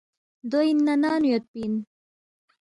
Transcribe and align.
دو 0.49 0.59
اَنا 0.67 0.93
ننگ 1.01 1.19
نُو 1.21 1.27
یودپی 1.31 1.59
اِن 1.65 1.73